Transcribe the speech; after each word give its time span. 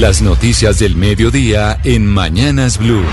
Las 0.00 0.22
noticias 0.22 0.78
del 0.78 0.96
mediodía 0.96 1.78
en 1.84 2.06
Mañanas 2.06 2.78
Blue. 2.78 3.04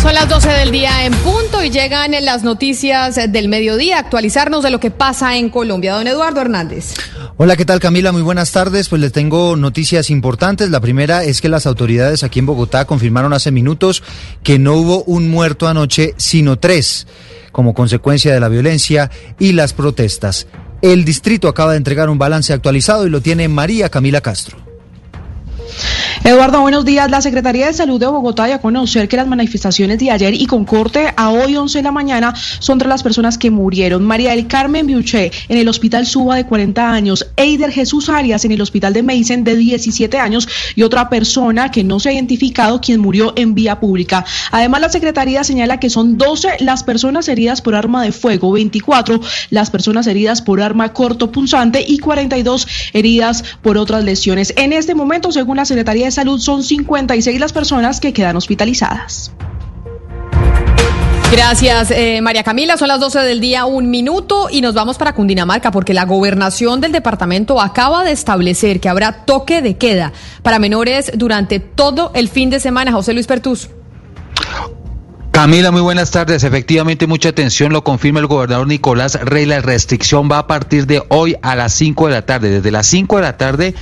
Son 0.00 0.14
las 0.14 0.26
12 0.26 0.48
del 0.48 0.70
día 0.70 1.04
en 1.04 1.12
punto 1.12 1.62
y 1.62 1.68
llegan 1.68 2.12
las 2.24 2.44
noticias 2.44 3.16
del 3.30 3.48
mediodía, 3.48 3.98
actualizarnos 3.98 4.62
de 4.62 4.70
lo 4.70 4.80
que 4.80 4.90
pasa 4.90 5.36
en 5.36 5.50
Colombia. 5.50 5.92
Don 5.92 6.06
Eduardo 6.06 6.40
Hernández. 6.40 6.94
Hola, 7.36 7.54
¿qué 7.54 7.66
tal 7.66 7.80
Camila? 7.80 8.10
Muy 8.10 8.22
buenas 8.22 8.52
tardes. 8.52 8.88
Pues 8.88 9.02
les 9.02 9.12
tengo 9.12 9.54
noticias 9.56 10.08
importantes. 10.08 10.70
La 10.70 10.80
primera 10.80 11.24
es 11.24 11.42
que 11.42 11.50
las 11.50 11.66
autoridades 11.66 12.22
aquí 12.22 12.38
en 12.38 12.46
Bogotá 12.46 12.86
confirmaron 12.86 13.34
hace 13.34 13.50
minutos 13.50 14.02
que 14.42 14.58
no 14.58 14.76
hubo 14.76 15.04
un 15.04 15.28
muerto 15.28 15.68
anoche, 15.68 16.14
sino 16.16 16.58
tres, 16.58 17.06
como 17.56 17.72
consecuencia 17.72 18.34
de 18.34 18.38
la 18.38 18.50
violencia 18.50 19.10
y 19.38 19.52
las 19.52 19.72
protestas. 19.72 20.46
El 20.82 21.06
distrito 21.06 21.48
acaba 21.48 21.70
de 21.70 21.78
entregar 21.78 22.10
un 22.10 22.18
balance 22.18 22.52
actualizado 22.52 23.06
y 23.06 23.10
lo 23.10 23.22
tiene 23.22 23.48
María 23.48 23.88
Camila 23.88 24.20
Castro. 24.20 24.58
Eduardo, 26.24 26.60
buenos 26.62 26.84
días. 26.84 27.10
La 27.10 27.20
Secretaría 27.20 27.66
de 27.66 27.72
Salud 27.72 28.00
de 28.00 28.06
Bogotá 28.06 28.46
dio 28.46 28.56
a 28.56 28.58
conocer 28.58 29.06
que 29.06 29.16
las 29.16 29.26
manifestaciones 29.26 29.98
de 29.98 30.10
ayer 30.10 30.34
y 30.34 30.46
con 30.46 30.64
corte 30.64 31.12
a 31.16 31.30
hoy 31.30 31.56
11 31.56 31.78
de 31.78 31.82
la 31.82 31.92
mañana 31.92 32.34
son 32.58 32.76
entre 32.76 32.88
las 32.88 33.02
personas 33.02 33.38
que 33.38 33.50
murieron. 33.50 34.04
María 34.04 34.30
del 34.30 34.46
Carmen 34.46 34.86
Biuché 34.86 35.30
en 35.48 35.58
el 35.58 35.68
Hospital 35.68 36.06
Suba 36.06 36.36
de 36.36 36.46
40 36.46 36.90
años, 36.90 37.26
Eider 37.36 37.70
Jesús 37.70 38.08
Arias 38.08 38.44
en 38.44 38.52
el 38.52 38.60
Hospital 38.60 38.92
de 38.92 39.02
Meisen 39.02 39.44
de 39.44 39.56
17 39.56 40.18
años 40.18 40.48
y 40.74 40.82
otra 40.82 41.08
persona 41.08 41.70
que 41.70 41.84
no 41.84 42.00
se 42.00 42.08
ha 42.08 42.12
identificado 42.12 42.80
quien 42.80 43.00
murió 43.00 43.34
en 43.36 43.54
vía 43.54 43.78
pública. 43.78 44.24
Además, 44.50 44.80
la 44.80 44.88
Secretaría 44.88 45.44
señala 45.44 45.78
que 45.78 45.90
son 45.90 46.18
12 46.18 46.56
las 46.60 46.82
personas 46.82 47.28
heridas 47.28 47.60
por 47.60 47.74
arma 47.74 48.02
de 48.02 48.12
fuego, 48.12 48.52
24 48.52 49.20
las 49.50 49.70
personas 49.70 50.06
heridas 50.06 50.42
por 50.42 50.60
arma 50.60 50.92
corto 50.92 51.30
punzante 51.30 51.84
y 51.86 51.98
42 51.98 52.66
heridas 52.94 53.44
por 53.62 53.76
otras 53.76 54.02
lesiones. 54.02 54.54
En 54.56 54.72
este 54.72 54.94
momento, 54.94 55.30
según 55.30 55.58
la 55.58 55.64
Secretaría 55.64 56.05
de 56.06 56.10
Salud, 56.10 56.40
son 56.40 56.62
56 56.62 57.38
las 57.38 57.52
personas 57.52 58.00
que 58.00 58.12
quedan 58.12 58.36
hospitalizadas. 58.36 59.32
Gracias, 61.32 61.90
eh, 61.90 62.20
María 62.22 62.44
Camila. 62.44 62.76
Son 62.76 62.88
las 62.88 63.00
12 63.00 63.18
del 63.20 63.40
día, 63.40 63.64
un 63.66 63.90
minuto, 63.90 64.48
y 64.50 64.60
nos 64.60 64.74
vamos 64.74 64.96
para 64.96 65.12
Cundinamarca, 65.12 65.72
porque 65.72 65.92
la 65.92 66.04
gobernación 66.04 66.80
del 66.80 66.92
departamento 66.92 67.60
acaba 67.60 68.04
de 68.04 68.12
establecer 68.12 68.80
que 68.80 68.88
habrá 68.88 69.24
toque 69.24 69.60
de 69.60 69.76
queda 69.76 70.12
para 70.42 70.58
menores 70.58 71.10
durante 71.14 71.58
todo 71.58 72.12
el 72.14 72.28
fin 72.28 72.48
de 72.48 72.60
semana. 72.60 72.92
José 72.92 73.12
Luis 73.12 73.26
Pertus. 73.26 73.68
Camila, 75.36 75.70
muy 75.70 75.82
buenas 75.82 76.12
tardes. 76.12 76.44
Efectivamente, 76.44 77.06
mucha 77.06 77.28
atención, 77.28 77.70
lo 77.70 77.84
confirma 77.84 78.20
el 78.20 78.26
gobernador 78.26 78.66
Nicolás 78.66 79.20
Rey. 79.20 79.44
La 79.44 79.60
restricción 79.60 80.30
va 80.32 80.38
a 80.38 80.46
partir 80.46 80.86
de 80.86 81.02
hoy 81.10 81.36
a 81.42 81.54
las 81.54 81.74
5 81.74 82.06
de 82.06 82.12
la 82.14 82.24
tarde, 82.24 82.48
desde 82.48 82.70
las 82.70 82.86
5 82.86 83.16
de 83.16 83.22
la 83.22 83.36
tarde 83.36 83.74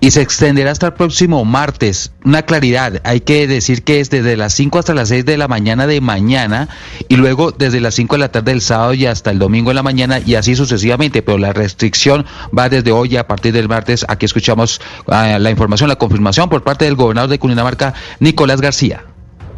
y 0.00 0.10
se 0.10 0.20
extenderá 0.20 0.70
hasta 0.70 0.88
el 0.88 0.92
próximo 0.92 1.46
martes. 1.46 2.12
Una 2.26 2.42
claridad, 2.42 3.00
hay 3.04 3.22
que 3.22 3.46
decir 3.46 3.84
que 3.84 4.00
es 4.00 4.10
desde 4.10 4.36
las 4.36 4.52
5 4.52 4.80
hasta 4.80 4.92
las 4.92 5.08
6 5.08 5.24
de 5.24 5.38
la 5.38 5.48
mañana 5.48 5.86
de 5.86 6.02
mañana 6.02 6.68
y 7.08 7.16
luego 7.16 7.52
desde 7.52 7.80
las 7.80 7.94
5 7.94 8.16
de 8.16 8.18
la 8.18 8.30
tarde 8.30 8.50
del 8.50 8.60
sábado 8.60 8.92
y 8.92 9.06
hasta 9.06 9.30
el 9.30 9.38
domingo 9.38 9.70
de 9.70 9.76
la 9.76 9.82
mañana 9.82 10.20
y 10.20 10.34
así 10.34 10.56
sucesivamente, 10.56 11.22
pero 11.22 11.38
la 11.38 11.54
restricción 11.54 12.26
va 12.56 12.68
desde 12.68 12.92
hoy 12.92 13.16
a 13.16 13.26
partir 13.26 13.54
del 13.54 13.66
martes. 13.66 14.04
Aquí 14.08 14.26
escuchamos 14.26 14.78
uh, 15.06 15.38
la 15.38 15.50
información, 15.50 15.88
la 15.88 15.96
confirmación 15.96 16.50
por 16.50 16.62
parte 16.62 16.84
del 16.84 16.96
gobernador 16.96 17.30
de 17.30 17.38
Cundinamarca, 17.38 17.94
Nicolás 18.20 18.60
García 18.60 19.04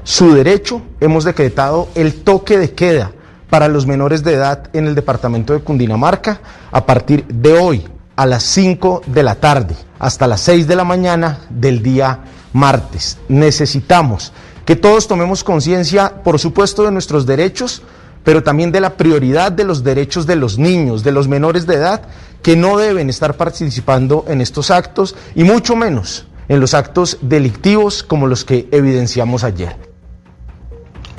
su 0.04 0.34
derecho, 0.34 0.82
hemos 1.00 1.24
decretado 1.24 1.88
el 1.94 2.22
toque 2.22 2.58
de 2.58 2.72
queda 2.72 3.12
para 3.50 3.68
los 3.68 3.86
menores 3.86 4.22
de 4.22 4.34
edad 4.34 4.70
en 4.72 4.86
el 4.86 4.94
departamento 4.94 5.52
de 5.52 5.60
Cundinamarca 5.60 6.40
a 6.70 6.86
partir 6.86 7.26
de 7.26 7.52
hoy 7.58 7.88
a 8.16 8.26
las 8.26 8.44
5 8.44 9.02
de 9.06 9.22
la 9.22 9.34
tarde 9.34 9.74
hasta 9.98 10.26
las 10.26 10.40
6 10.42 10.66
de 10.66 10.76
la 10.76 10.84
mañana 10.84 11.40
del 11.50 11.82
día 11.82 12.20
martes. 12.52 13.18
Necesitamos 13.28 14.32
que 14.64 14.76
todos 14.76 15.08
tomemos 15.08 15.44
conciencia, 15.44 16.22
por 16.22 16.38
supuesto, 16.38 16.84
de 16.84 16.92
nuestros 16.92 17.26
derechos, 17.26 17.82
pero 18.24 18.42
también 18.42 18.72
de 18.72 18.80
la 18.80 18.96
prioridad 18.96 19.52
de 19.52 19.64
los 19.64 19.82
derechos 19.82 20.26
de 20.26 20.36
los 20.36 20.58
niños, 20.58 21.02
de 21.02 21.12
los 21.12 21.28
menores 21.28 21.66
de 21.66 21.74
edad, 21.74 22.02
que 22.42 22.56
no 22.56 22.78
deben 22.78 23.10
estar 23.10 23.36
participando 23.36 24.24
en 24.28 24.40
estos 24.40 24.70
actos 24.70 25.16
y 25.34 25.44
mucho 25.44 25.76
menos 25.76 26.26
en 26.48 26.60
los 26.60 26.74
actos 26.74 27.18
delictivos 27.20 28.02
como 28.02 28.26
los 28.26 28.44
que 28.44 28.68
evidenciamos 28.70 29.44
ayer. 29.44 29.89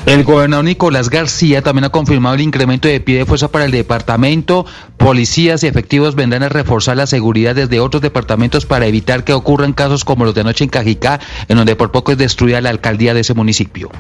El 0.06 0.24
gobernador 0.24 0.66
Nicolás 0.66 1.10
García 1.10 1.62
también 1.62 1.86
ha 1.86 1.90
confirmado 1.90 2.36
el 2.36 2.42
incremento 2.42 2.88
de 2.88 3.00
pie 3.00 3.20
de 3.20 3.26
fuerza 3.26 3.50
para 3.50 3.66
el 3.66 3.72
departamento. 3.72 4.66
Policías 4.98 5.64
y 5.64 5.68
efectivos 5.68 6.16
vendrán 6.16 6.42
a 6.44 6.50
reforzar 6.50 6.98
la 6.98 7.06
seguridad 7.06 7.56
desde 7.56 7.80
otros 7.80 8.02
departamentos 8.02 8.66
para 8.66 8.88
evitar 8.88 9.24
que 9.24 9.34
ocurran 9.34 9.74
casos 9.74 10.04
como 10.04 10.26
los 10.26 10.34
de 10.34 10.42
anoche 10.42 10.64
en 10.64 10.72
Cajicá, 10.72 11.20
en 11.48 11.58
donde 11.58 11.76
por 11.76 11.92
poco 11.92 12.12
es 12.12 12.18
destruida 12.18 12.62
la 12.62 12.72
alcaldía 12.72 13.14
de 13.14 13.22
ese 13.22 13.36
municipio. 13.36 13.92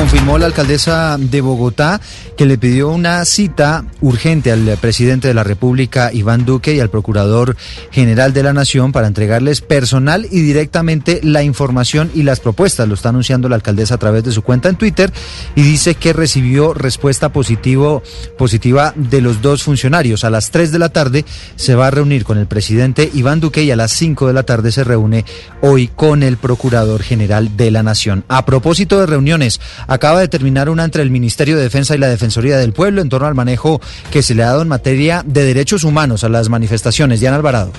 Confirmó 0.00 0.38
la 0.38 0.46
alcaldesa 0.46 1.18
de 1.18 1.42
Bogotá 1.42 2.00
que 2.34 2.46
le 2.46 2.56
pidió 2.56 2.88
una 2.88 3.22
cita 3.26 3.84
urgente 4.00 4.50
al 4.50 4.78
presidente 4.80 5.28
de 5.28 5.34
la 5.34 5.44
República, 5.44 6.10
Iván 6.10 6.46
Duque, 6.46 6.74
y 6.74 6.80
al 6.80 6.88
procurador 6.88 7.54
general 7.90 8.32
de 8.32 8.42
la 8.42 8.54
Nación 8.54 8.92
para 8.92 9.08
entregarles 9.08 9.60
personal 9.60 10.26
y 10.30 10.40
directamente 10.40 11.20
la 11.22 11.42
información 11.42 12.10
y 12.14 12.22
las 12.22 12.40
propuestas. 12.40 12.88
Lo 12.88 12.94
está 12.94 13.10
anunciando 13.10 13.50
la 13.50 13.56
alcaldesa 13.56 13.96
a 13.96 13.98
través 13.98 14.24
de 14.24 14.32
su 14.32 14.40
cuenta 14.40 14.70
en 14.70 14.76
Twitter 14.76 15.12
y 15.54 15.60
dice 15.60 15.96
que 15.96 16.14
recibió 16.14 16.72
respuesta 16.72 17.28
positivo, 17.28 18.02
positiva 18.38 18.94
de 18.96 19.20
los 19.20 19.42
dos 19.42 19.62
funcionarios. 19.62 20.24
A 20.24 20.30
las 20.30 20.50
3 20.50 20.72
de 20.72 20.78
la 20.78 20.88
tarde 20.88 21.26
se 21.56 21.74
va 21.74 21.88
a 21.88 21.90
reunir 21.90 22.24
con 22.24 22.38
el 22.38 22.46
presidente 22.46 23.10
Iván 23.12 23.40
Duque 23.40 23.64
y 23.64 23.70
a 23.70 23.76
las 23.76 23.92
5 23.92 24.28
de 24.28 24.32
la 24.32 24.44
tarde 24.44 24.72
se 24.72 24.82
reúne 24.82 25.26
hoy 25.60 25.88
con 25.88 26.22
el 26.22 26.38
Procurador 26.38 27.02
General 27.02 27.54
de 27.58 27.70
la 27.70 27.82
Nación. 27.82 28.24
A 28.28 28.46
propósito 28.46 28.98
de 28.98 29.04
reuniones, 29.04 29.60
acaba 29.90 30.20
de 30.20 30.28
terminar 30.28 30.70
una 30.70 30.84
entre 30.84 31.02
el 31.02 31.10
Ministerio 31.10 31.56
de 31.56 31.64
Defensa 31.64 31.94
y 31.94 31.98
la 31.98 32.08
Defensoría 32.08 32.56
del 32.56 32.72
Pueblo 32.72 33.02
en 33.02 33.08
torno 33.08 33.26
al 33.26 33.34
manejo 33.34 33.80
que 34.10 34.22
se 34.22 34.34
le 34.34 34.44
ha 34.44 34.46
dado 34.46 34.62
en 34.62 34.68
materia 34.68 35.22
de 35.26 35.44
derechos 35.44 35.82
humanos 35.82 36.22
a 36.22 36.28
las 36.28 36.48
manifestaciones. 36.48 37.18
Diana 37.18 37.36
Alvarado. 37.36 37.72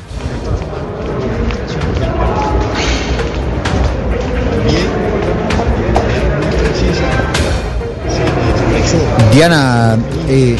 Diana, 9.33 9.97
eh, 10.27 10.57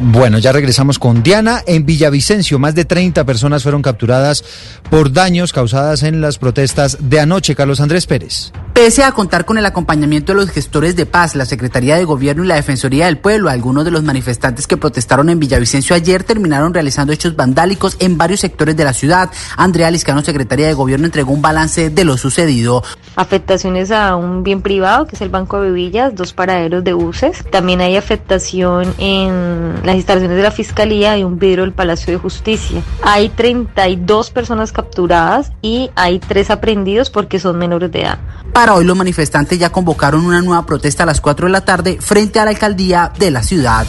bueno, 0.00 0.38
ya 0.38 0.52
regresamos 0.52 1.00
con 1.00 1.24
Diana. 1.24 1.64
En 1.66 1.84
Villavicencio, 1.84 2.60
más 2.60 2.76
de 2.76 2.84
30 2.84 3.24
personas 3.24 3.64
fueron 3.64 3.82
capturadas 3.82 4.44
por 4.88 5.12
daños 5.12 5.52
causadas 5.52 6.04
en 6.04 6.20
las 6.20 6.38
protestas 6.38 6.98
de 7.00 7.18
anoche. 7.18 7.56
Carlos 7.56 7.80
Andrés 7.80 8.06
Pérez. 8.06 8.52
Pese 8.76 9.04
a 9.04 9.12
contar 9.12 9.46
con 9.46 9.56
el 9.56 9.64
acompañamiento 9.64 10.32
de 10.32 10.36
los 10.36 10.50
gestores 10.50 10.96
de 10.96 11.06
paz, 11.06 11.34
la 11.34 11.46
Secretaría 11.46 11.96
de 11.96 12.04
Gobierno 12.04 12.44
y 12.44 12.46
la 12.46 12.56
Defensoría 12.56 13.06
del 13.06 13.16
Pueblo, 13.16 13.48
algunos 13.48 13.86
de 13.86 13.90
los 13.90 14.02
manifestantes 14.02 14.66
que 14.66 14.76
protestaron 14.76 15.30
en 15.30 15.40
Villavicencio 15.40 15.96
ayer 15.96 16.24
terminaron 16.24 16.74
realizando 16.74 17.14
hechos 17.14 17.34
vandálicos 17.36 17.96
en 18.00 18.18
varios 18.18 18.40
sectores 18.40 18.76
de 18.76 18.84
la 18.84 18.92
ciudad. 18.92 19.30
Andrea 19.56 19.90
Liscano, 19.90 20.20
secretaria 20.20 20.66
de 20.66 20.74
Gobierno, 20.74 21.06
entregó 21.06 21.32
un 21.32 21.40
balance 21.40 21.88
de 21.88 22.04
lo 22.04 22.18
sucedido. 22.18 22.84
Afectaciones 23.16 23.90
a 23.90 24.14
un 24.14 24.42
bien 24.42 24.60
privado, 24.60 25.06
que 25.06 25.16
es 25.16 25.22
el 25.22 25.30
Banco 25.30 25.58
de 25.62 25.70
Villas, 25.70 26.14
dos 26.14 26.34
paraderos 26.34 26.84
de 26.84 26.92
buses. 26.92 27.46
También 27.50 27.80
hay 27.80 27.96
afectación 27.96 28.94
en 28.98 29.86
las 29.86 29.96
instalaciones 29.96 30.36
de 30.36 30.42
la 30.42 30.50
Fiscalía 30.50 31.16
y 31.16 31.24
un 31.24 31.38
vidrio 31.38 31.64
del 31.64 31.72
Palacio 31.72 32.12
de 32.12 32.18
Justicia. 32.18 32.82
Hay 33.02 33.30
32 33.30 34.30
personas 34.32 34.70
capturadas 34.70 35.50
y 35.62 35.88
hay 35.96 36.18
tres 36.18 36.50
aprendidos 36.50 37.08
porque 37.08 37.40
son 37.40 37.56
menores 37.56 37.90
de 37.90 38.02
edad. 38.02 38.18
Para 38.52 38.65
hoy 38.74 38.84
los 38.84 38.96
manifestantes 38.96 39.58
ya 39.58 39.70
convocaron 39.70 40.24
una 40.24 40.42
nueva 40.42 40.66
protesta 40.66 41.04
a 41.04 41.06
las 41.06 41.20
4 41.20 41.46
de 41.46 41.52
la 41.52 41.64
tarde 41.64 41.98
frente 42.00 42.40
a 42.40 42.44
la 42.44 42.50
alcaldía 42.50 43.12
de 43.18 43.30
la 43.30 43.42
ciudad. 43.42 43.86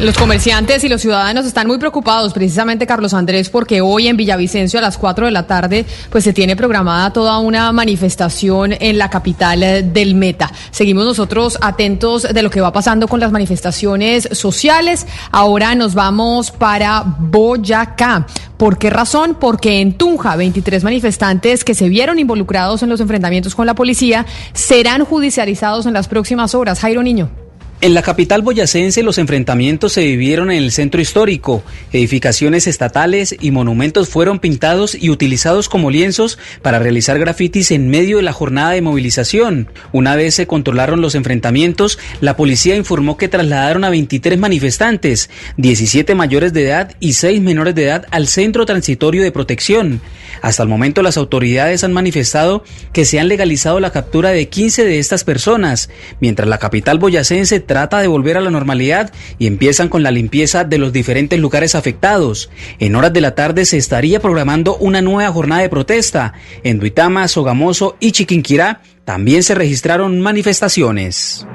Los 0.00 0.16
comerciantes 0.16 0.82
y 0.82 0.88
los 0.88 1.02
ciudadanos 1.02 1.44
están 1.44 1.66
muy 1.66 1.76
preocupados, 1.76 2.32
precisamente 2.32 2.86
Carlos 2.86 3.12
Andrés, 3.12 3.50
porque 3.50 3.82
hoy 3.82 4.08
en 4.08 4.16
Villavicencio 4.16 4.78
a 4.78 4.82
las 4.82 4.96
4 4.96 5.26
de 5.26 5.30
la 5.30 5.46
tarde 5.46 5.84
pues 6.08 6.24
se 6.24 6.32
tiene 6.32 6.56
programada 6.56 7.12
toda 7.12 7.38
una 7.38 7.70
manifestación 7.70 8.72
en 8.80 8.96
la 8.96 9.10
capital 9.10 9.62
eh, 9.62 9.82
del 9.82 10.14
Meta. 10.14 10.50
Seguimos 10.70 11.04
nosotros 11.04 11.58
atentos 11.60 12.22
de 12.22 12.42
lo 12.42 12.48
que 12.48 12.62
va 12.62 12.72
pasando 12.72 13.08
con 13.08 13.20
las 13.20 13.30
manifestaciones 13.30 14.26
sociales. 14.32 15.06
Ahora 15.32 15.74
nos 15.74 15.94
vamos 15.94 16.50
para 16.50 17.04
Boyacá. 17.04 18.26
¿Por 18.56 18.78
qué 18.78 18.88
razón? 18.88 19.36
Porque 19.38 19.82
en 19.82 19.98
Tunja, 19.98 20.34
23 20.34 20.82
manifestantes 20.82 21.62
que 21.62 21.74
se 21.74 21.90
vieron 21.90 22.18
involucrados 22.18 22.82
en 22.82 22.88
los 22.88 23.00
enfrentamientos 23.00 23.54
con 23.54 23.66
la 23.66 23.74
policía 23.74 24.24
serán 24.54 25.04
judicializados 25.04 25.84
en 25.84 25.92
las 25.92 26.08
próximas 26.08 26.54
horas. 26.54 26.80
Jairo 26.80 27.02
Niño. 27.02 27.49
En 27.82 27.94
la 27.94 28.02
capital 28.02 28.42
boyacense 28.42 29.02
los 29.02 29.16
enfrentamientos 29.16 29.94
se 29.94 30.04
vivieron 30.04 30.50
en 30.50 30.58
el 30.58 30.70
centro 30.70 31.00
histórico. 31.00 31.62
Edificaciones 31.94 32.66
estatales 32.66 33.34
y 33.40 33.52
monumentos 33.52 34.10
fueron 34.10 34.38
pintados 34.38 34.94
y 34.94 35.08
utilizados 35.08 35.70
como 35.70 35.90
lienzos 35.90 36.38
para 36.60 36.78
realizar 36.78 37.18
grafitis 37.18 37.70
en 37.70 37.88
medio 37.88 38.18
de 38.18 38.22
la 38.22 38.34
jornada 38.34 38.72
de 38.72 38.82
movilización. 38.82 39.70
Una 39.92 40.14
vez 40.14 40.34
se 40.34 40.46
controlaron 40.46 41.00
los 41.00 41.14
enfrentamientos, 41.14 41.98
la 42.20 42.36
policía 42.36 42.76
informó 42.76 43.16
que 43.16 43.28
trasladaron 43.28 43.84
a 43.84 43.88
23 43.88 44.38
manifestantes, 44.38 45.30
17 45.56 46.14
mayores 46.14 46.52
de 46.52 46.66
edad 46.66 46.94
y 47.00 47.14
6 47.14 47.40
menores 47.40 47.74
de 47.74 47.84
edad 47.84 48.04
al 48.10 48.28
centro 48.28 48.66
transitorio 48.66 49.22
de 49.22 49.32
protección. 49.32 50.02
Hasta 50.42 50.62
el 50.62 50.68
momento 50.68 51.00
las 51.00 51.16
autoridades 51.16 51.82
han 51.82 51.94
manifestado 51.94 52.62
que 52.92 53.06
se 53.06 53.20
han 53.20 53.28
legalizado 53.28 53.80
la 53.80 53.90
captura 53.90 54.32
de 54.32 54.50
15 54.50 54.84
de 54.84 54.98
estas 54.98 55.24
personas, 55.24 55.88
mientras 56.20 56.46
la 56.46 56.58
capital 56.58 56.98
boyacense 56.98 57.69
trata 57.70 58.00
de 58.00 58.08
volver 58.08 58.36
a 58.36 58.40
la 58.40 58.50
normalidad 58.50 59.12
y 59.38 59.46
empiezan 59.46 59.88
con 59.88 60.02
la 60.02 60.10
limpieza 60.10 60.64
de 60.64 60.76
los 60.76 60.92
diferentes 60.92 61.38
lugares 61.38 61.76
afectados. 61.76 62.50
En 62.80 62.96
horas 62.96 63.12
de 63.12 63.20
la 63.20 63.36
tarde 63.36 63.64
se 63.64 63.76
estaría 63.76 64.18
programando 64.18 64.74
una 64.78 65.02
nueva 65.02 65.30
jornada 65.30 65.62
de 65.62 65.68
protesta. 65.68 66.32
En 66.64 66.80
Duitama, 66.80 67.28
Sogamoso 67.28 67.96
y 68.00 68.10
Chiquinquirá 68.10 68.80
también 69.04 69.44
se 69.44 69.54
registraron 69.54 70.20
manifestaciones. 70.20 71.46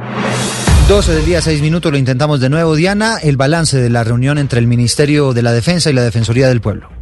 12 0.87 1.15
del 1.15 1.25
día, 1.25 1.41
6 1.41 1.61
minutos, 1.61 1.91
lo 1.91 1.97
intentamos 1.97 2.39
de 2.39 2.49
nuevo. 2.49 2.77
Diana, 2.77 3.17
el 3.21 3.35
balance 3.35 3.75
de 3.75 3.89
la 3.89 4.05
reunión 4.05 4.37
entre 4.37 4.61
el 4.61 4.67
Ministerio 4.67 5.33
de 5.33 5.41
la 5.41 5.51
Defensa 5.51 5.89
y 5.89 5.93
la 5.93 6.03
Defensoría 6.03 6.47
del 6.47 6.61
Pueblo. 6.61 6.94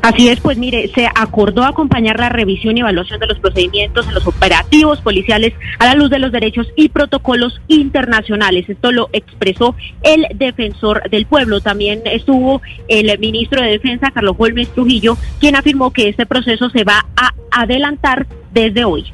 Así 0.00 0.28
es, 0.28 0.40
pues 0.40 0.56
mire, 0.56 0.90
se 0.94 1.06
acordó 1.06 1.64
acompañar 1.64 2.18
la 2.18 2.28
revisión 2.28 2.76
y 2.76 2.80
evaluación 2.80 3.20
de 3.20 3.26
los 3.26 3.38
procedimientos 3.38 4.06
en 4.08 4.14
los 4.14 4.26
operativos 4.26 5.00
policiales 5.00 5.52
a 5.78 5.86
la 5.86 5.94
luz 5.94 6.10
de 6.10 6.18
los 6.18 6.32
derechos 6.32 6.68
y 6.76 6.88
protocolos 6.88 7.60
internacionales. 7.68 8.68
Esto 8.68 8.92
lo 8.92 9.10
expresó 9.12 9.74
el 10.02 10.26
defensor 10.34 11.08
del 11.10 11.26
pueblo. 11.26 11.60
También 11.60 12.02
estuvo 12.04 12.62
el 12.88 13.18
ministro 13.18 13.60
de 13.62 13.70
Defensa, 13.70 14.10
Carlos 14.10 14.36
Holmes 14.38 14.68
Trujillo, 14.70 15.16
quien 15.40 15.56
afirmó 15.56 15.92
que 15.92 16.08
este 16.08 16.26
proceso 16.26 16.70
se 16.70 16.84
va 16.84 17.04
a 17.16 17.32
adelantar 17.50 18.26
desde 18.52 18.84
hoy. 18.84 19.12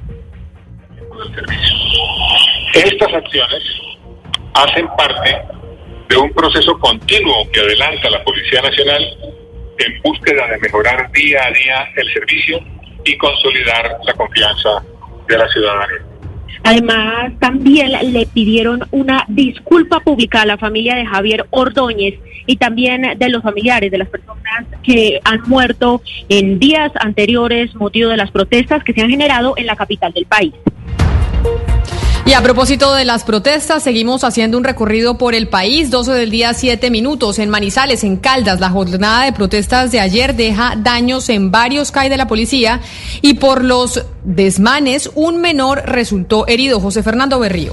Estas 2.75 3.13
acciones 3.13 3.63
hacen 4.55 4.87
parte 4.97 5.37
de 6.09 6.17
un 6.17 6.33
proceso 6.33 6.79
continuo 6.79 7.49
que 7.53 7.61
adelanta 7.61 8.11
la 8.11 8.23
Policía 8.25 8.63
Nacional 8.63 9.03
en 9.79 10.03
búsqueda 10.03 10.47
de 10.49 10.59
mejorar 10.59 11.11
día 11.13 11.41
a 11.47 11.53
día 11.53 11.91
el 11.97 12.13
servicio 12.13 12.59
y 13.05 13.17
consolidar 13.17 13.99
la 14.05 14.13
confianza 14.15 14.71
de 15.29 15.39
la 15.39 15.49
ciudadanía. 15.49 16.05
Además, 16.65 17.33
también 17.39 17.93
le 18.13 18.27
pidieron 18.27 18.87
una 18.91 19.25
disculpa 19.29 20.01
pública 20.01 20.43
a 20.43 20.47
la 20.47 20.59
familia 20.59 20.97
de 20.97 21.07
Javier 21.07 21.47
Ordóñez 21.51 22.19
y 22.47 22.57
también 22.57 23.19
de 23.19 23.29
los 23.29 23.43
familiares 23.43 23.91
de 23.91 23.99
las 23.99 24.09
personas 24.09 24.67
que 24.83 25.21
han 25.25 25.43
muerto 25.47 26.03
en 26.29 26.59
días 26.59 26.91
anteriores 26.97 27.75
motivo 27.75 28.11
de 28.11 28.17
las 28.17 28.31
protestas 28.31 28.83
que 28.83 28.93
se 28.93 29.03
han 29.03 29.11
generado 29.11 29.55
en 29.57 29.67
la 29.67 29.77
capital 29.77 30.13
del 30.13 30.27
país. 30.27 30.53
Y 32.29 32.35
a 32.35 32.43
propósito 32.43 32.93
de 32.93 33.07
las 33.07 33.25
protestas, 33.25 33.83
seguimos 33.83 34.23
haciendo 34.23 34.59
un 34.59 34.65
recorrido 34.65 35.17
por 35.17 35.35
el 35.35 35.49
país. 35.49 35.91
12 35.91 36.13
del 36.13 36.31
día, 36.31 36.53
7 36.53 36.91
minutos. 36.91 37.39
En 37.39 37.49
Manizales, 37.49 38.05
en 38.05 38.19
Caldas, 38.19 38.61
la 38.61 38.69
jornada 38.69 39.25
de 39.25 39.33
protestas 39.33 39.93
de 39.93 40.01
ayer 40.01 40.37
deja 40.37 40.75
daños 40.77 41.31
en 41.31 41.51
varios 41.51 41.91
CAI 41.91 42.11
de 42.11 42.19
la 42.19 42.27
policía 42.27 42.83
y 43.23 43.35
por 43.35 43.65
los 43.65 44.05
desmanes, 44.25 45.11
un 45.15 45.41
menor 45.41 45.85
resultó 45.87 46.47
herido. 46.47 46.81
José 46.81 47.03
Fernando 47.03 47.39
Berrío. 47.39 47.73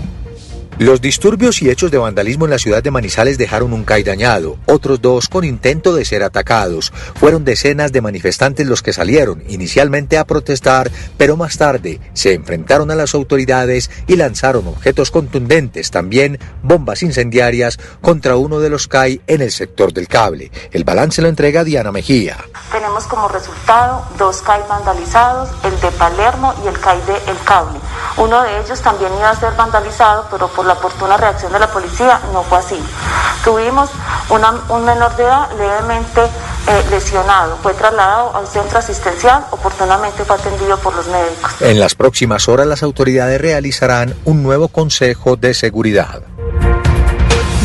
Los 0.77 0.99
disturbios 0.99 1.61
y 1.61 1.69
hechos 1.69 1.89
de 1.89 1.97
vandalismo 1.97 2.43
en 2.43 2.51
la 2.51 2.59
ciudad 2.59 2.83
de 2.83 2.91
Manizales 2.91 3.37
dejaron 3.37 3.71
un 3.71 3.85
CAI 3.85 4.03
dañado, 4.03 4.57
otros 4.65 5.01
dos 5.01 5.29
con 5.29 5.45
intento 5.45 5.95
de 5.95 6.03
ser 6.03 6.21
atacados. 6.21 6.91
Fueron 7.17 7.45
decenas 7.45 7.93
de 7.93 8.01
manifestantes 8.01 8.67
los 8.67 8.81
que 8.81 8.91
salieron 8.91 9.41
inicialmente 9.47 10.17
a 10.17 10.25
protestar, 10.25 10.91
pero 11.17 11.37
más 11.37 11.57
tarde 11.57 12.01
se 12.11 12.33
enfrentaron 12.33 12.91
a 12.91 12.95
las 12.95 13.15
autoridades 13.15 13.89
y 14.05 14.17
lanzaron 14.17 14.67
objetos 14.67 15.11
contundentes, 15.11 15.91
también 15.91 16.39
bombas 16.61 17.03
incendiarias, 17.03 17.79
contra 18.01 18.35
uno 18.35 18.59
de 18.59 18.69
los 18.69 18.89
CAI 18.89 19.21
en 19.27 19.41
el 19.41 19.53
sector 19.53 19.93
del 19.93 20.09
cable. 20.09 20.51
El 20.73 20.83
balance 20.83 21.21
lo 21.21 21.29
entrega 21.29 21.63
Diana 21.63 21.93
Mejía. 21.93 22.35
Tenemos 22.73 23.05
como 23.05 23.29
resultado 23.29 24.05
dos 24.17 24.41
CAI 24.41 24.61
vandalizados, 24.67 25.51
el 25.63 25.79
de 25.79 25.91
Palermo 25.91 26.53
y 26.65 26.67
el 26.67 26.77
CAI 26.77 26.99
de 27.03 27.31
El 27.31 27.37
Cable. 27.45 27.79
Uno 28.17 28.41
de 28.43 28.59
ellos 28.59 28.81
también 28.81 29.13
iba 29.17 29.29
a 29.29 29.39
ser 29.39 29.53
vandalizado, 29.55 30.27
pero 30.29 30.49
por 30.49 30.64
la 30.65 30.73
oportuna 30.73 31.17
reacción 31.17 31.51
de 31.51 31.59
la 31.59 31.71
policía 31.71 32.19
no 32.33 32.43
fue 32.43 32.59
así. 32.59 32.79
Tuvimos 33.43 33.89
un 34.69 34.85
menor 34.85 35.15
de 35.15 35.23
edad 35.23 35.49
levemente 35.57 36.21
eh, 36.67 36.83
lesionado. 36.89 37.57
Fue 37.61 37.73
trasladado 37.73 38.35
a 38.35 38.39
un 38.39 38.47
centro 38.47 38.79
asistencial, 38.79 39.45
oportunamente 39.51 40.25
fue 40.25 40.35
atendido 40.35 40.77
por 40.79 40.95
los 40.95 41.07
médicos. 41.07 41.53
En 41.61 41.79
las 41.79 41.95
próximas 41.95 42.49
horas 42.49 42.65
las 42.65 42.81
autoridades 42.81 43.39
realizarán 43.39 44.15
un 44.25 44.41
nuevo 44.41 44.67
consejo 44.67 45.35
de 45.35 45.53
seguridad. 45.53 46.21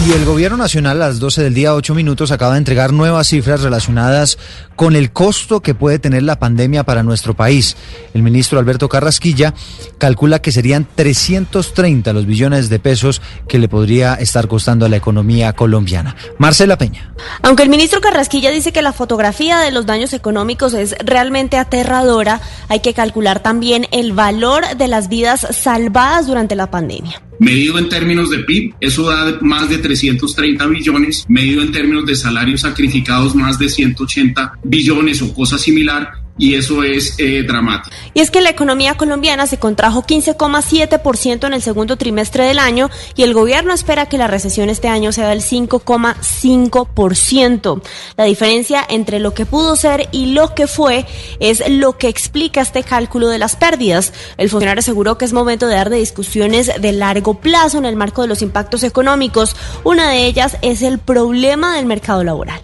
Y 0.06 0.12
el 0.12 0.25
Gobierno 0.25 0.56
Nacional 0.56 1.02
a 1.02 1.08
las 1.08 1.20
12 1.20 1.43
del 1.43 1.52
día, 1.52 1.75
8 1.75 1.94
minutos, 1.94 2.32
acaba 2.32 2.55
de 2.55 2.58
entregar 2.58 2.91
nuevas 2.93 3.29
cifras 3.29 3.61
relacionadas 3.61 4.38
con 4.75 4.97
el 4.97 5.12
costo 5.12 5.61
que 5.61 5.75
puede 5.75 5.99
tener 5.99 6.23
la 6.23 6.38
pandemia 6.38 6.85
para 6.85 7.02
nuestro 7.02 7.35
país. 7.35 7.76
El 8.14 8.23
ministro 8.23 8.58
Alberto 8.58 8.88
Carrasquilla 8.88 9.52
calcula 9.99 10.41
que 10.41 10.52
serían 10.52 10.87
330 10.94 12.14
los 12.14 12.25
billones 12.25 12.70
de 12.70 12.79
pesos 12.79 13.20
que 13.47 13.58
le 13.58 13.69
podría 13.69 14.14
estar 14.14 14.49
costando 14.49 14.87
a 14.87 14.88
la 14.88 14.97
economía 14.97 15.52
colombiana. 15.52 16.17
Marcela 16.38 16.79
Peña. 16.79 17.12
Aunque 17.43 17.62
el 17.62 17.69
ministro 17.69 18.00
Carrasquilla 18.00 18.50
dice 18.50 18.73
que 18.73 18.81
la 18.81 18.94
fotografía 18.94 19.58
de 19.58 19.70
los 19.70 19.85
daños 19.85 20.14
económicos 20.14 20.73
es 20.73 20.96
realmente 21.05 21.58
aterradora, 21.58 22.41
hay 22.69 22.81
que 22.81 22.94
calcular 22.94 23.41
también 23.41 23.87
el 23.93 24.14
valor 24.14 24.64
de 24.79 24.88
las 24.88 25.11
vidas 25.11 25.46
salvadas 25.50 26.26
durante 26.26 26.56
la 26.56 26.70
pandemia. 26.70 27.20
Medido 27.41 27.79
en 27.79 27.89
términos 27.89 28.31
de 28.31 28.41
PIB, 28.41 28.75
eso 28.81 29.09
da 29.09 29.39
más 29.41 29.71
de 29.71 29.79
330 29.79 30.67
billones. 30.67 31.25
Medido 31.27 31.63
en 31.63 31.73
términos 31.73 32.05
de 32.05 32.15
salarios 32.15 32.61
sacrificados, 32.61 33.35
más 33.35 33.59
de 33.59 33.70
180 33.70 34.59
billones 34.63 35.23
o 35.23 35.32
cosa 35.32 35.56
similar 35.56 36.13
y 36.41 36.56
eso 36.56 36.82
es 36.82 37.15
eh, 37.19 37.44
dramático. 37.47 37.94
Y 38.15 38.20
es 38.20 38.31
que 38.31 38.41
la 38.41 38.49
economía 38.49 38.94
colombiana 38.94 39.47
se 39.47 39.59
contrajo 39.59 40.03
15,7% 40.03 41.47
en 41.47 41.53
el 41.53 41.61
segundo 41.63 41.97
trimestre 41.97 42.44
del 42.44 42.59
año 42.59 42.89
y 43.15 43.25
el 43.25 43.35
gobierno 43.35 43.75
espera 43.75 44.06
que 44.06 44.17
la 44.17 44.27
recesión 44.27 44.70
este 44.70 44.89
año 44.89 45.13
sea 45.13 45.29
del 45.29 45.43
5,5%. 45.43 47.82
La 48.17 48.25
diferencia 48.25 48.82
entre 48.89 49.20
lo 49.20 49.35
que 49.35 49.44
pudo 49.44 49.77
ser 49.77 50.09
y 50.13 50.32
lo 50.32 50.55
que 50.55 50.67
fue 50.67 51.05
es 51.41 51.63
lo 51.69 51.99
que 51.99 52.09
explica 52.09 52.63
este 52.63 52.82
cálculo 52.82 53.29
de 53.29 53.39
las 53.39 53.56
pérdidas. 53.56 54.15
El 54.39 54.49
funcionario 54.49 54.81
aseguró 54.81 55.19
que 55.19 55.27
es 55.27 55.35
momento 55.35 55.67
de 55.67 55.75
dar 55.75 55.91
de 55.91 55.99
discusiones 55.99 56.70
de 56.81 56.93
largo 56.93 57.35
plazo 57.35 57.77
en 57.77 57.85
el 57.85 57.97
marco 57.97 58.23
de 58.23 58.29
los 58.29 58.41
impactos 58.41 58.82
económicos. 58.82 59.55
Una 59.85 60.09
de 60.09 60.25
ellas 60.25 60.56
es 60.63 60.81
el 60.81 60.99
problema 60.99 61.77
del 61.77 61.85
mercado 61.85 62.25
laboral. 62.25 62.63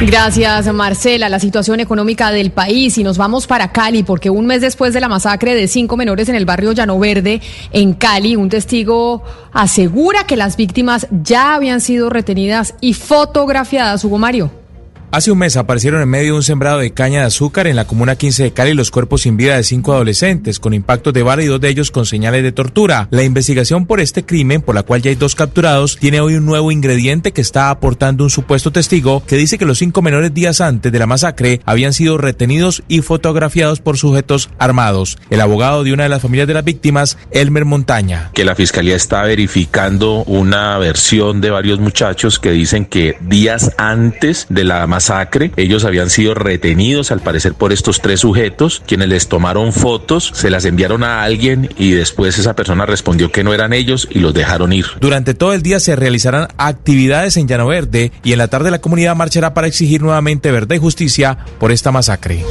Gracias, 0.00 0.72
Marcela. 0.72 1.28
La 1.28 1.38
situación 1.38 1.80
económica 1.80 2.30
del 2.32 2.50
país 2.50 2.98
y 2.98 3.04
nos 3.04 3.18
vamos 3.18 3.46
para 3.46 3.72
Cali 3.72 4.02
porque 4.02 4.30
un 4.30 4.46
mes 4.46 4.60
después 4.60 4.92
de 4.92 5.00
la 5.00 5.08
masacre 5.08 5.54
de 5.54 5.68
cinco 5.68 5.96
menores 5.96 6.28
en 6.28 6.34
el 6.34 6.44
barrio 6.44 6.72
Llano 6.72 6.98
Verde, 6.98 7.40
en 7.72 7.94
Cali, 7.94 8.36
un 8.36 8.48
testigo 8.48 9.22
asegura 9.52 10.24
que 10.24 10.36
las 10.36 10.56
víctimas 10.56 11.06
ya 11.10 11.54
habían 11.54 11.80
sido 11.80 12.10
retenidas 12.10 12.74
y 12.80 12.94
fotografiadas. 12.94 14.04
Hugo 14.04 14.18
Mario. 14.18 14.61
Hace 15.14 15.30
un 15.30 15.36
mes 15.36 15.58
aparecieron 15.58 16.00
en 16.00 16.08
medio 16.08 16.32
de 16.32 16.38
un 16.38 16.42
sembrado 16.42 16.78
de 16.78 16.94
caña 16.94 17.20
de 17.20 17.26
azúcar 17.26 17.66
en 17.66 17.76
la 17.76 17.84
comuna 17.84 18.16
15 18.16 18.44
de 18.44 18.52
Cali 18.54 18.72
los 18.72 18.90
cuerpos 18.90 19.20
sin 19.20 19.36
vida 19.36 19.56
de 19.56 19.62
cinco 19.62 19.92
adolescentes 19.92 20.58
con 20.58 20.72
impactos 20.72 21.12
de 21.12 21.22
bala 21.22 21.42
y 21.42 21.48
dos 21.48 21.60
de 21.60 21.68
ellos 21.68 21.90
con 21.90 22.06
señales 22.06 22.42
de 22.42 22.50
tortura. 22.50 23.08
La 23.10 23.22
investigación 23.22 23.84
por 23.84 24.00
este 24.00 24.24
crimen, 24.24 24.62
por 24.62 24.74
la 24.74 24.84
cual 24.84 25.02
ya 25.02 25.10
hay 25.10 25.16
dos 25.16 25.34
capturados, 25.34 25.98
tiene 25.98 26.22
hoy 26.22 26.36
un 26.36 26.46
nuevo 26.46 26.72
ingrediente 26.72 27.32
que 27.32 27.42
está 27.42 27.68
aportando 27.68 28.24
un 28.24 28.30
supuesto 28.30 28.72
testigo 28.72 29.22
que 29.26 29.36
dice 29.36 29.58
que 29.58 29.66
los 29.66 29.76
cinco 29.76 30.00
menores 30.00 30.32
días 30.32 30.62
antes 30.62 30.90
de 30.90 30.98
la 30.98 31.06
masacre 31.06 31.60
habían 31.66 31.92
sido 31.92 32.16
retenidos 32.16 32.82
y 32.88 33.02
fotografiados 33.02 33.80
por 33.80 33.98
sujetos 33.98 34.48
armados. 34.58 35.18
El 35.28 35.42
abogado 35.42 35.84
de 35.84 35.92
una 35.92 36.04
de 36.04 36.08
las 36.08 36.22
familias 36.22 36.48
de 36.48 36.54
las 36.54 36.64
víctimas, 36.64 37.18
Elmer 37.32 37.66
Montaña. 37.66 38.30
Que 38.32 38.46
la 38.46 38.54
fiscalía 38.54 38.96
está 38.96 39.24
verificando 39.24 40.24
una 40.24 40.78
versión 40.78 41.42
de 41.42 41.50
varios 41.50 41.80
muchachos 41.80 42.38
que 42.38 42.50
dicen 42.50 42.86
que 42.86 43.18
días 43.20 43.72
antes 43.76 44.46
de 44.48 44.64
la 44.64 44.86
masacre 44.86 45.01
masacre. 45.02 45.50
Ellos 45.56 45.84
habían 45.84 46.10
sido 46.10 46.34
retenidos 46.34 47.10
al 47.10 47.20
parecer 47.20 47.54
por 47.54 47.72
estos 47.72 48.00
tres 48.00 48.20
sujetos, 48.20 48.82
quienes 48.86 49.08
les 49.08 49.26
tomaron 49.26 49.72
fotos, 49.72 50.30
se 50.32 50.48
las 50.48 50.64
enviaron 50.64 51.02
a 51.02 51.24
alguien 51.24 51.68
y 51.76 51.90
después 51.90 52.38
esa 52.38 52.54
persona 52.54 52.86
respondió 52.86 53.32
que 53.32 53.42
no 53.42 53.52
eran 53.52 53.72
ellos 53.72 54.06
y 54.10 54.20
los 54.20 54.32
dejaron 54.32 54.72
ir. 54.72 54.86
Durante 55.00 55.34
todo 55.34 55.54
el 55.54 55.62
día 55.62 55.80
se 55.80 55.96
realizarán 55.96 56.48
actividades 56.56 57.36
en 57.36 57.48
Llano 57.48 57.66
Verde 57.66 58.12
y 58.22 58.32
en 58.32 58.38
la 58.38 58.46
tarde 58.46 58.70
la 58.70 58.80
comunidad 58.80 59.16
marchará 59.16 59.54
para 59.54 59.66
exigir 59.66 60.02
nuevamente 60.02 60.52
verdad 60.52 60.76
y 60.76 60.78
justicia 60.78 61.36
por 61.58 61.72
esta 61.72 61.90
masacre. 61.90 62.44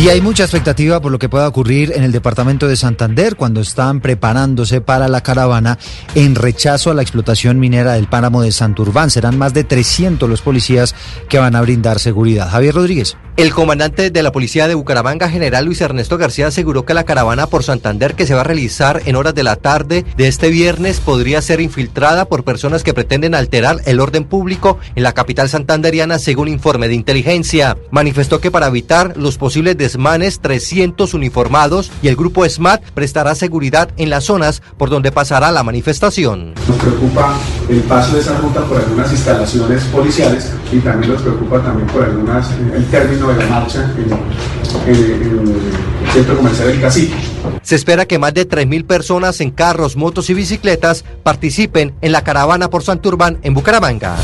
Y 0.00 0.10
hay 0.10 0.20
mucha 0.20 0.44
expectativa 0.44 1.00
por 1.00 1.10
lo 1.10 1.18
que 1.18 1.28
pueda 1.28 1.48
ocurrir 1.48 1.92
en 1.92 2.04
el 2.04 2.12
departamento 2.12 2.68
de 2.68 2.76
Santander 2.76 3.34
cuando 3.34 3.60
están 3.60 4.00
preparándose 4.00 4.80
para 4.80 5.08
la 5.08 5.24
caravana 5.24 5.76
en 6.14 6.36
rechazo 6.36 6.92
a 6.92 6.94
la 6.94 7.02
explotación 7.02 7.58
minera 7.58 7.94
del 7.94 8.06
páramo 8.06 8.40
de 8.40 8.52
Santurbán. 8.52 9.10
Serán 9.10 9.36
más 9.36 9.54
de 9.54 9.64
300 9.64 10.30
los 10.30 10.40
policías 10.40 10.94
que 11.28 11.40
van 11.40 11.56
a 11.56 11.62
brindar 11.62 11.98
seguridad. 11.98 12.48
Javier 12.48 12.76
Rodríguez. 12.76 13.16
El 13.38 13.54
comandante 13.54 14.10
de 14.10 14.22
la 14.24 14.32
policía 14.32 14.66
de 14.66 14.74
Bucaramanga, 14.74 15.30
general 15.30 15.64
Luis 15.64 15.80
Ernesto 15.80 16.18
García, 16.18 16.48
aseguró 16.48 16.84
que 16.84 16.92
la 16.92 17.04
caravana 17.04 17.46
por 17.46 17.62
Santander 17.62 18.14
que 18.14 18.26
se 18.26 18.34
va 18.34 18.40
a 18.40 18.44
realizar 18.44 19.02
en 19.04 19.14
horas 19.14 19.32
de 19.32 19.44
la 19.44 19.54
tarde 19.54 20.04
de 20.16 20.26
este 20.26 20.48
viernes 20.48 20.98
podría 20.98 21.40
ser 21.40 21.60
infiltrada 21.60 22.24
por 22.24 22.42
personas 22.42 22.82
que 22.82 22.94
pretenden 22.94 23.36
alterar 23.36 23.76
el 23.84 24.00
orden 24.00 24.24
público 24.24 24.78
en 24.96 25.04
la 25.04 25.14
capital 25.14 25.48
santanderiana, 25.48 26.18
según 26.18 26.48
informe 26.48 26.88
de 26.88 26.96
inteligencia. 26.96 27.76
Manifestó 27.92 28.40
que 28.40 28.50
para 28.50 28.66
evitar 28.66 29.16
los 29.16 29.38
posibles 29.38 29.78
desmanes, 29.88 30.40
300 30.40 31.14
uniformados 31.14 31.90
y 32.02 32.08
el 32.08 32.16
grupo 32.16 32.46
SMAT 32.46 32.82
prestará 32.92 33.34
seguridad 33.34 33.88
en 33.96 34.10
las 34.10 34.24
zonas 34.24 34.62
por 34.76 34.90
donde 34.90 35.12
pasará 35.12 35.50
la 35.50 35.62
manifestación. 35.62 36.52
Nos 36.68 36.76
preocupa 36.76 37.34
el 37.70 37.80
paso 37.80 38.14
de 38.14 38.20
esa 38.20 38.36
ruta 38.36 38.64
por 38.66 38.76
algunas 38.76 39.10
instalaciones 39.10 39.84
policiales 39.84 40.52
y 40.70 40.80
también 40.80 41.12
nos 41.12 41.22
preocupa 41.22 41.62
también 41.62 41.86
por 41.88 42.04
algunas, 42.04 42.50
el 42.74 42.84
término 42.86 43.28
de 43.28 43.44
la 43.44 43.46
marcha 43.46 43.90
en, 43.96 44.94
el 44.94 46.12
centro 46.12 46.36
comercial 46.36 46.68
del 46.68 46.80
Cacique. 46.82 47.14
Se 47.62 47.74
espera 47.74 48.04
que 48.04 48.18
más 48.18 48.34
de 48.34 48.46
3.000 48.46 48.86
personas 48.86 49.40
en 49.40 49.50
carros, 49.50 49.96
motos 49.96 50.28
y 50.28 50.34
bicicletas 50.34 51.04
participen 51.22 51.94
en 52.02 52.12
la 52.12 52.24
caravana 52.24 52.68
por 52.68 52.82
Santurbán 52.82 53.38
en 53.42 53.54
Bucaramanga. 53.54 54.16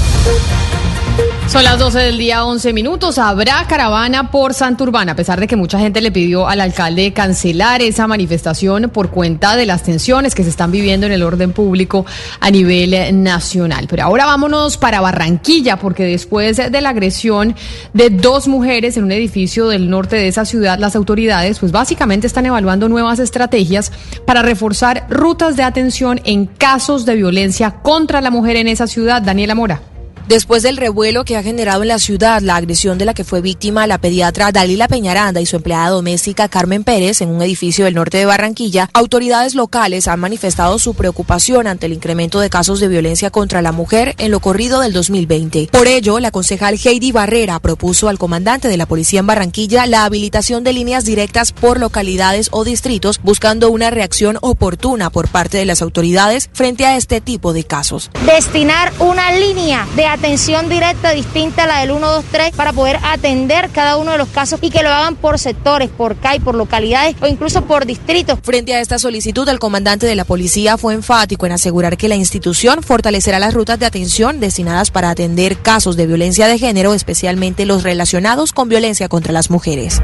Son 1.55 1.63
las 1.63 1.79
12 1.79 2.01
del 2.01 2.19
día, 2.19 2.45
11 2.45 2.73
minutos. 2.73 3.17
Habrá 3.17 3.65
caravana 3.69 4.33
por 4.33 4.55
Santurbán, 4.55 5.09
a 5.09 5.15
pesar 5.15 5.39
de 5.39 5.47
que 5.47 5.55
mucha 5.55 5.79
gente 5.79 6.01
le 6.01 6.11
pidió 6.11 6.49
al 6.49 6.61
alcalde 6.61 7.13
cancelar 7.13 7.81
esa 7.81 8.09
manifestación 8.09 8.91
por 8.93 9.11
cuenta 9.11 9.55
de 9.55 9.65
las 9.65 9.85
tensiones 9.85 10.35
que 10.35 10.43
se 10.43 10.51
están 10.51 10.73
viviendo 10.73 11.07
en 11.07 11.13
el 11.13 11.23
orden 11.23 11.53
público 11.53 12.07
a 12.41 12.51
nivel 12.51 13.23
nacional. 13.23 13.87
Pero 13.89 14.03
ahora 14.03 14.27
vámonos 14.27 14.79
para 14.79 15.01
Barranquilla, 15.01 15.77
porque 15.77 16.03
después 16.03 16.57
de 16.57 16.81
la 16.81 16.89
agresión 16.89 17.55
de 17.93 18.11
dos 18.11 18.49
mujeres 18.49 18.97
en 18.97 19.05
un 19.05 19.13
edificio 19.13 19.69
del 19.69 19.89
norte 19.89 20.17
de 20.17 20.27
esa 20.27 20.45
ciudad, 20.45 20.81
las 20.81 20.97
autoridades, 20.97 21.61
pues 21.61 21.71
básicamente 21.71 22.27
están 22.27 22.47
evaluando 22.47 22.89
nuevas 22.89 23.21
estrategias 23.21 23.93
para 24.27 24.43
reforzar 24.43 25.07
rutas 25.09 25.55
de 25.55 25.63
atención 25.63 26.21
en 26.25 26.47
casos 26.47 27.07
de 27.07 27.15
violencia 27.15 27.77
contra 27.81 28.21
la 28.21 28.33
mujer 28.33 28.57
en 28.57 28.67
esa 28.67 28.89
ciudad. 28.89 29.23
Daniela 29.23 29.55
Mora. 29.55 29.94
Después 30.27 30.63
del 30.63 30.79
revuelo 30.79 31.27
que 31.27 31.37
ha 31.37 31.43
generado 31.43 31.83
en 31.83 31.89
la 31.89 31.99
ciudad 31.99 32.41
la 32.41 32.57
agresión 32.57 32.97
de 32.97 33.05
la 33.05 33.13
que 33.13 33.25
fue 33.25 33.43
víctima 33.43 33.87
la 33.87 33.99
pediatra 33.99 34.53
Dalila 34.53 34.89
Peñaranda 34.89 35.43
y 35.43 35.47
su 35.47 35.57
empleada 35.57 35.91
doméstica 35.91 36.49
Carmen 36.49 36.83
Pérez 36.83 37.21
en 37.21 37.29
un 37.29 37.43
edificio 37.43 37.85
del 37.85 37.95
norte 37.95 38.17
de 38.17 38.25
Barranquilla, 38.25 38.89
autoridades 38.95 39.55
locales 39.55 40.09
han 40.09 40.21
manifestado 40.21 40.79
su 40.79 40.95
preocupación 40.95 41.67
ante 41.67 41.85
el 41.87 41.93
incremento 41.93 42.41
de 42.41 42.49
casos 42.49 42.81
de 42.81 42.89
violencia 42.89 43.29
contra 43.29 43.61
la 43.61 43.73
mujer 43.73 44.15
en 44.17 44.31
lo 44.31 44.41
corrido 44.41 44.81
del 44.81 44.95
2020. 44.95 45.69
Por 45.71 45.89
ello, 45.89 46.19
la 46.19 46.31
concejal 46.31 46.81
Heidi 46.83 47.13
Barrera 47.13 47.59
propuso 47.59 48.09
al 48.09 48.19
comandante 48.19 48.69
de 48.69 48.79
la 48.79 48.87
policía 48.87 49.21
en 49.21 49.27
Barranquilla 49.27 49.85
la 49.85 50.07
habilitación 50.07 50.65
de 50.65 50.73
líneas 50.73 51.05
directas 51.05 51.53
por 51.53 51.79
localidades 51.79 52.49
o 52.51 52.65
distritos, 52.65 53.21
buscando 53.23 53.71
una 53.71 53.91
reacción 53.91 54.39
oportuna 54.41 55.11
por 55.11 55.29
parte 55.29 55.59
de 55.59 55.67
las 55.67 55.83
autoridades 55.83 56.49
frente 56.55 56.87
a 56.87 56.97
este 56.97 57.21
tipo 57.21 57.53
de 57.53 57.65
casos. 57.65 58.11
Destinar 58.25 58.91
una 59.01 59.31
línea 59.33 59.87
de 59.97 60.14
atención 60.15 60.69
directa 60.69 61.11
distinta 61.11 61.65
a 61.65 61.67
la 61.67 61.81
del 61.81 61.91
123 61.91 62.53
para 62.55 62.73
poder 62.73 62.99
atender 63.03 63.71
cada 63.71 63.97
uno 63.97 64.13
de 64.13 64.19
los 64.19 64.29
casos 64.29 64.59
y 64.63 64.71
que 64.71 64.83
lo 64.83 64.89
hagan 64.89 65.17
por 65.17 65.39
sectores, 65.39 65.91
por 65.91 66.17
CAI, 66.17 66.41
por 66.41 66.55
localidades 66.55 67.17
o 67.21 67.27
incluso 67.27 67.65
por 67.65 67.85
distritos. 67.87 68.39
Frente 68.43 68.75
a 68.75 68.81
esta 68.81 68.99
solicitud, 68.99 69.49
el 69.49 69.59
comandante 69.59 70.07
de 70.07 70.15
la 70.15 70.25
policía 70.25 70.79
fue 70.79 70.95
enfático 70.95 71.47
en 71.47 71.53
asegurar 71.53 71.97
que 71.97 72.09
la 72.09 72.17
institución 72.17 72.83
fortalecerá 72.83 73.39
las 73.39 73.55
rutas 73.55 73.79
de 73.79 73.87
atención 73.87 74.41
destinadas 74.41 74.91
para 74.91 75.11
atender 75.11 75.59
casos 75.59 75.97
de 75.97 76.07
violencia 76.07 76.47
de 76.47 76.59
género, 76.59 76.95
especialmente 76.95 77.67
los 77.67 77.83
relacionados 77.83 78.53
con 78.53 78.69
violencia 78.69 79.09
contra 79.09 79.33
las 79.33 79.51
mujeres. 79.51 80.01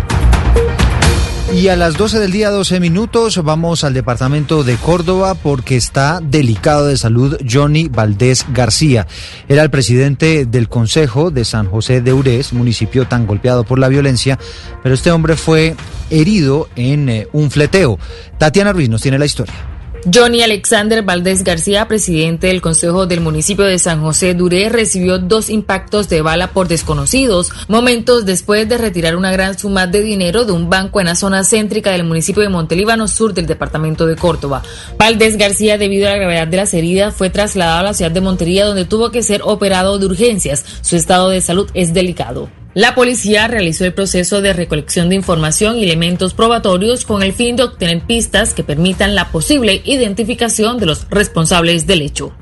Y 1.61 1.69
a 1.69 1.77
las 1.77 1.99
12 1.99 2.21
del 2.21 2.33
día, 2.33 2.49
12 2.49 2.81
minutos, 2.81 3.45
vamos 3.45 3.85
al 3.85 3.93
departamento 3.93 4.65
de 4.65 4.77
Córdoba 4.77 5.35
porque 5.35 5.77
está 5.77 6.21
delicado 6.23 6.87
de 6.87 6.97
salud 6.97 7.37
Johnny 7.47 7.87
Valdés 7.87 8.47
García. 8.51 9.07
Era 9.47 9.63
el 9.63 9.69
presidente 9.69 10.47
del 10.47 10.71
Consejo 10.71 11.31
de 11.31 11.45
San 11.45 11.67
José 11.67 12.01
de 12.01 12.15
Urés, 12.15 12.55
municipio 12.55 13.07
tan 13.07 13.27
golpeado 13.27 13.65
por 13.65 13.79
la 13.79 13.89
violencia, 13.89 14.39
pero 14.83 14.95
este 14.95 15.13
hombre 15.13 15.37
fue 15.37 15.77
herido 16.09 16.71
en 16.77 17.11
eh, 17.11 17.29
un 17.35 17.51
fleteo. 17.51 17.99
Tatiana 18.39 18.73
Ruiz 18.73 18.89
nos 18.89 19.03
tiene 19.03 19.19
la 19.19 19.27
historia. 19.27 19.70
Johnny 20.13 20.43
Alexander 20.43 21.03
Valdés 21.03 21.45
García, 21.45 21.87
presidente 21.87 22.47
del 22.47 22.63
Consejo 22.63 23.07
del 23.07 23.21
municipio 23.21 23.65
de 23.67 23.79
San 23.79 24.01
José 24.01 24.35
Duré, 24.35 24.71
recibió 24.71 25.19
dos 25.19 25.51
impactos 25.51 26.09
de 26.09 26.23
bala 26.23 26.53
por 26.53 26.69
desconocidos, 26.69 27.51
momentos 27.69 28.25
después 28.25 28.67
de 28.69 28.79
retirar 28.79 29.15
una 29.15 29.31
gran 29.31 29.59
suma 29.59 29.87
de 29.87 30.01
dinero 30.01 30.47
de 30.47 30.53
un 30.53 30.71
banco 30.71 31.01
en 31.01 31.07
la 31.07 31.15
zona 31.15 31.45
céntrica 31.45 31.93
del 31.93 32.05
municipio 32.05 32.43
de 32.43 32.49
Montelíbano 32.49 33.09
Sur 33.09 33.35
del 33.35 33.47
departamento 33.47 34.07
de 34.07 34.17
Córdoba. 34.17 34.63
Valdés 34.99 35.37
García, 35.37 35.77
debido 35.77 36.09
a 36.09 36.13
la 36.13 36.17
gravedad 36.17 36.49
de 36.49 36.57
las 36.57 36.73
heridas, 36.73 37.15
fue 37.15 37.29
trasladado 37.29 37.81
a 37.81 37.85
la 37.85 37.95
ciudad 37.95 38.11
de 38.11 38.23
Montería, 38.23 38.65
donde 38.65 38.87
tuvo 38.87 39.11
que 39.11 39.23
ser 39.23 39.43
operado 39.45 39.99
de 39.99 40.07
urgencias. 40.07 40.65
Su 40.81 40.97
estado 40.97 41.29
de 41.29 41.43
salud 41.43 41.69
es 41.75 41.93
delicado. 41.93 42.49
La 42.75 42.95
policía 42.95 43.49
realizó 43.49 43.85
el 43.85 43.93
proceso 43.93 44.43
de 44.43 44.53
recolección 44.53 45.09
de 45.09 45.17
información 45.17 45.77
y 45.77 45.85
elementos 45.85 46.35
probatorios 46.35 47.05
con 47.05 47.25
el 47.25 47.33
fin 47.33 47.57
de 47.57 47.65
obtener 47.65 48.01
pistas 48.03 48.55
que 48.55 48.63
permitan 48.63 49.17
la 49.17 49.33
posible 49.33 49.83
identificación 49.85 50.79
de 50.79 50.87
los 50.87 51.09
responsables 51.11 51.89
del 51.89 52.03
hecho. 52.03 52.33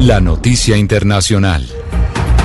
La 0.00 0.20
noticia 0.20 0.76
internacional. 0.76 1.64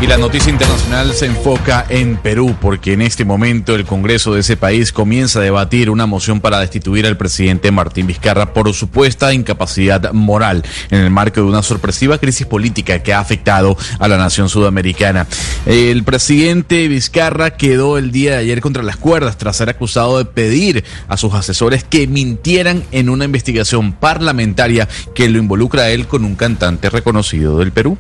Y 0.02 0.08
la 0.08 0.18
noticia 0.18 0.50
internacional 0.52 1.14
se 1.14 1.28
enfoca 1.28 1.86
en 1.88 2.18
Perú, 2.18 2.56
porque 2.60 2.94
en 2.94 3.04
este 3.04 3.24
momento 3.24 3.76
el 3.76 3.86
Congreso 3.86 4.34
de 4.34 4.40
ese 4.40 4.58
país 4.58 4.92
comienza 4.92 5.38
a 5.38 5.44
debatir 5.44 5.92
una 5.92 6.08
moción 6.08 6.42
para 6.42 6.60
destituir 6.60 7.06
al 7.06 7.18
presidente 7.18 7.70
Martín 7.70 8.08
Vizcarra 8.08 8.52
por 8.52 8.74
supuesta 8.74 9.32
incapacidad 9.32 10.12
moral 10.12 10.64
en 10.90 11.02
el 11.02 11.12
marco 11.12 11.42
de 11.42 11.46
una 11.46 11.62
sorpresiva 11.62 12.18
crisis 12.18 12.48
política 12.48 13.04
que 13.04 13.14
ha 13.14 13.20
afectado 13.20 13.78
a 14.00 14.08
la 14.08 14.18
nación 14.18 14.50
sudamericana. 14.50 15.28
El 15.68 16.04
presidente 16.04 16.88
Vizcarra 16.88 17.52
quedó 17.52 18.00
el 18.00 18.12
día 18.12 18.32
de 18.32 18.38
ayer 18.38 18.60
contra 18.60 18.82
las 18.82 18.98
cuerdas 18.98 19.38
tras 19.38 19.58
ser 19.58 19.70
acusado 19.70 20.18
de 20.18 20.26
pedir 20.26 20.84
a 21.10 21.16
sus 21.16 21.36
asesores 21.36 21.84
que 21.84 22.08
mintieran 22.08 22.84
en 22.92 23.08
una 23.08 23.26
investigación 23.26 23.94
parlamentaria 23.94 24.90
que 25.14 25.30
lo 25.30 25.38
involucra 25.38 25.84
a 25.84 25.90
él 25.92 26.08
con 26.08 26.26
un 26.26 26.34
cantante 26.34 26.90
reconocido 26.90 27.60
del 27.60 27.72
Perú. 27.72 28.00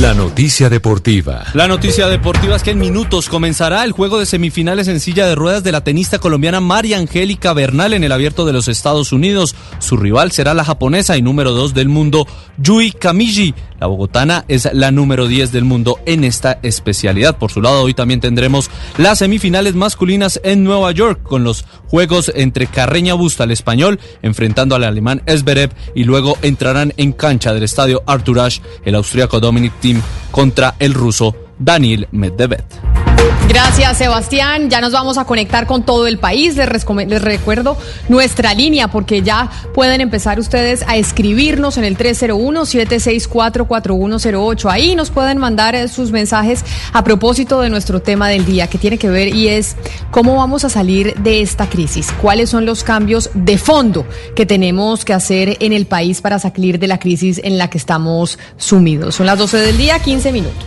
La 0.00 0.14
noticia 0.14 0.70
deportiva. 0.70 1.42
La 1.54 1.66
noticia 1.66 2.06
deportiva 2.06 2.54
es 2.54 2.62
que 2.62 2.70
en 2.70 2.78
minutos 2.78 3.28
comenzará 3.28 3.82
el 3.82 3.90
juego 3.90 4.20
de 4.20 4.26
semifinales 4.26 4.86
en 4.86 5.00
silla 5.00 5.26
de 5.26 5.34
ruedas 5.34 5.64
de 5.64 5.72
la 5.72 5.82
tenista 5.82 6.20
colombiana 6.20 6.60
María 6.60 6.98
Angélica 6.98 7.52
Bernal 7.52 7.92
en 7.92 8.04
el 8.04 8.12
Abierto 8.12 8.46
de 8.46 8.52
los 8.52 8.68
Estados 8.68 9.10
Unidos. 9.10 9.56
Su 9.80 9.96
rival 9.96 10.30
será 10.30 10.54
la 10.54 10.64
japonesa 10.64 11.16
y 11.16 11.22
número 11.22 11.50
2 11.50 11.74
del 11.74 11.88
mundo, 11.88 12.28
Yui 12.58 12.92
Kamiji. 12.92 13.56
La 13.80 13.86
bogotana 13.86 14.44
es 14.48 14.68
la 14.72 14.90
número 14.90 15.28
10 15.28 15.52
del 15.52 15.64
mundo 15.64 15.98
en 16.06 16.24
esta 16.24 16.58
especialidad. 16.62 17.38
Por 17.38 17.50
su 17.50 17.62
lado, 17.62 17.82
hoy 17.82 17.94
también 17.94 18.20
tendremos 18.20 18.70
las 18.96 19.18
semifinales 19.18 19.74
masculinas 19.74 20.40
en 20.42 20.64
Nueva 20.64 20.90
York 20.92 21.22
con 21.22 21.44
los 21.44 21.64
juegos 21.86 22.32
entre 22.34 22.66
Carreña 22.66 23.14
Busta, 23.14 23.44
el 23.44 23.52
español, 23.52 24.00
enfrentando 24.22 24.74
al 24.74 24.84
alemán 24.84 25.22
Esberev 25.26 25.70
y 25.94 26.04
luego 26.04 26.36
entrarán 26.42 26.92
en 26.96 27.12
cancha 27.12 27.54
del 27.54 27.62
estadio 27.62 28.02
Artur 28.06 28.40
Ashe 28.40 28.62
el 28.84 28.94
austríaco 28.94 29.40
Dominic 29.40 29.72
Thiem 29.80 30.02
contra 30.30 30.74
el 30.78 30.94
ruso 30.94 31.34
Daniel 31.58 32.08
Medvedev. 32.12 32.64
Gracias, 33.48 33.98
Sebastián. 33.98 34.70
Ya 34.70 34.80
nos 34.80 34.92
vamos 34.92 35.18
a 35.18 35.24
conectar 35.24 35.66
con 35.66 35.82
todo 35.82 36.06
el 36.06 36.18
país. 36.18 36.56
Les, 36.56 36.68
recuerdo 36.68 37.76
nuestra 38.08 38.54
línea 38.54 38.86
porque 38.88 39.22
ya 39.22 39.50
pueden 39.72 40.00
empezar 40.00 40.38
ustedes 40.38 40.84
a 40.86 40.96
escribirnos 40.96 41.78
en 41.78 41.84
el 41.84 41.96
301-764-4108. 41.96 44.70
Ahí 44.70 44.94
nos 44.94 45.10
pueden 45.10 45.38
mandar 45.38 45.74
eh, 45.74 45.88
sus 45.88 46.12
mensajes 46.12 46.64
a 46.92 47.02
propósito 47.04 47.60
de 47.60 47.70
nuestro 47.70 48.00
tema 48.00 48.28
del 48.28 48.44
día 48.44 48.66
que 48.66 48.78
tiene 48.78 48.98
que 48.98 49.08
ver 49.08 49.34
y 49.34 49.48
es 49.48 49.76
cómo 50.10 50.36
vamos 50.36 50.64
a 50.64 50.68
salir 50.68 51.14
de 51.14 51.40
esta 51.40 51.70
crisis. 51.70 52.12
¿Cuáles 52.20 52.50
son 52.50 52.66
los 52.66 52.84
cambios 52.84 53.30
de 53.32 53.56
fondo 53.58 54.06
que 54.36 54.44
tenemos 54.44 55.04
que 55.04 55.14
hacer 55.14 55.56
en 55.60 55.72
el 55.72 55.86
país 55.86 56.20
para 56.20 56.38
salir 56.38 56.78
de 56.78 56.86
la 56.86 56.98
crisis 56.98 57.40
en 57.42 57.56
la 57.56 57.70
que 57.70 57.78
estamos 57.78 58.38
sumidos? 58.56 59.14
Son 59.14 59.24
las 59.26 59.38
12 59.38 59.56
del 59.56 59.78
día, 59.78 59.98
15 59.98 60.32
minutos. 60.32 60.66